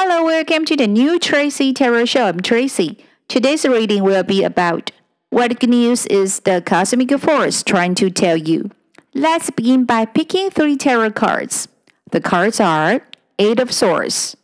Hello, 0.00 0.24
welcome 0.24 0.64
to 0.66 0.76
the 0.76 0.86
new 0.86 1.18
Tracy 1.18 1.72
Tarot 1.72 2.04
Show. 2.04 2.26
I'm 2.26 2.38
Tracy. 2.38 3.04
Today's 3.26 3.64
reading 3.66 4.04
will 4.04 4.22
be 4.22 4.44
about 4.44 4.92
what 5.30 5.60
news 5.64 6.06
is 6.06 6.38
the 6.38 6.62
cosmic 6.64 7.10
force 7.18 7.64
trying 7.64 7.96
to 7.96 8.08
tell 8.08 8.36
you. 8.36 8.70
Let's 9.12 9.50
begin 9.50 9.86
by 9.86 10.04
picking 10.04 10.50
three 10.50 10.76
tarot 10.76 11.10
cards. 11.14 11.66
The 12.12 12.20
cards 12.20 12.60
are 12.60 13.00
Eight 13.40 13.58
of 13.58 13.72
Swords, 13.72 14.36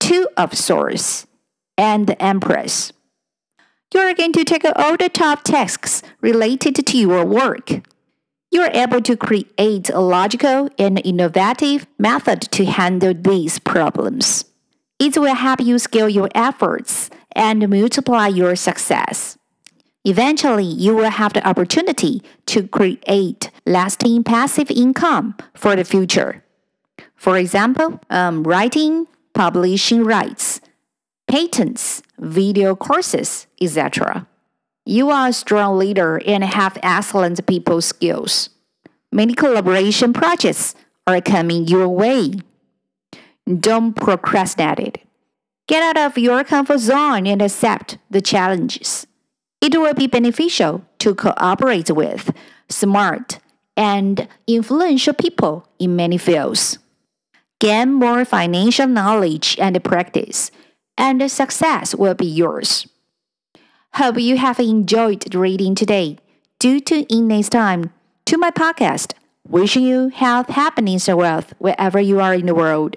Two 0.00 0.28
of 0.36 0.58
Swords, 0.58 1.24
and 1.78 2.08
the 2.08 2.20
Empress. 2.20 2.92
You're 3.94 4.12
going 4.14 4.32
to 4.32 4.44
take 4.44 4.64
all 4.74 4.96
the 4.96 5.08
top 5.08 5.44
tasks 5.44 6.02
related 6.20 6.74
to 6.84 6.98
your 6.98 7.24
work. 7.24 7.70
You're 8.50 8.72
able 8.74 9.02
to 9.02 9.16
create 9.16 9.88
a 9.88 10.00
logical 10.00 10.68
and 10.80 11.00
innovative 11.04 11.86
method 11.96 12.40
to 12.50 12.64
handle 12.64 13.14
these 13.14 13.60
problems. 13.60 14.49
It 15.00 15.16
will 15.16 15.34
help 15.34 15.60
you 15.60 15.78
scale 15.78 16.10
your 16.10 16.28
efforts 16.34 17.08
and 17.32 17.66
multiply 17.70 18.28
your 18.28 18.54
success. 18.54 19.38
Eventually, 20.04 20.64
you 20.64 20.94
will 20.94 21.10
have 21.10 21.32
the 21.32 21.46
opportunity 21.46 22.22
to 22.46 22.68
create 22.68 23.50
lasting 23.64 24.24
passive 24.24 24.70
income 24.70 25.36
for 25.54 25.74
the 25.74 25.84
future. 25.84 26.44
For 27.16 27.38
example, 27.38 28.00
um, 28.10 28.44
writing, 28.44 29.06
publishing 29.32 30.04
rights, 30.04 30.60
patents, 31.26 32.02
video 32.18 32.76
courses, 32.76 33.46
etc. 33.60 34.26
You 34.84 35.10
are 35.10 35.28
a 35.28 35.32
strong 35.32 35.78
leader 35.78 36.20
and 36.26 36.44
have 36.44 36.78
excellent 36.82 37.46
people 37.46 37.80
skills. 37.80 38.50
Many 39.12 39.34
collaboration 39.34 40.12
projects 40.12 40.74
are 41.06 41.20
coming 41.22 41.66
your 41.68 41.88
way. 41.88 42.34
Don't 43.46 43.94
procrastinate 43.94 44.78
it. 44.78 44.98
Get 45.66 45.82
out 45.82 46.10
of 46.10 46.18
your 46.18 46.44
comfort 46.44 46.78
zone 46.78 47.26
and 47.26 47.40
accept 47.40 47.98
the 48.10 48.20
challenges. 48.20 49.06
It 49.60 49.78
will 49.78 49.94
be 49.94 50.06
beneficial 50.06 50.84
to 50.98 51.14
cooperate 51.14 51.90
with 51.90 52.32
smart 52.68 53.38
and 53.76 54.28
influential 54.46 55.14
people 55.14 55.66
in 55.78 55.96
many 55.96 56.18
fields. 56.18 56.78
Gain 57.60 57.92
more 57.92 58.24
financial 58.24 58.86
knowledge 58.86 59.56
and 59.60 59.82
practice, 59.84 60.50
and 60.96 61.30
success 61.30 61.94
will 61.94 62.14
be 62.14 62.26
yours. 62.26 62.88
Hope 63.94 64.18
you 64.18 64.38
have 64.38 64.58
enjoyed 64.60 65.34
reading 65.34 65.74
today. 65.74 66.18
Do 66.58 66.80
tune 66.80 67.06
in 67.08 67.28
next 67.28 67.50
time 67.50 67.92
to 68.26 68.38
my 68.38 68.50
podcast. 68.50 69.12
Wishing 69.46 69.82
you 69.82 70.08
health, 70.08 70.48
happiness, 70.48 71.08
and 71.08 71.18
wealth 71.18 71.54
wherever 71.58 72.00
you 72.00 72.20
are 72.20 72.34
in 72.34 72.46
the 72.46 72.54
world. 72.54 72.96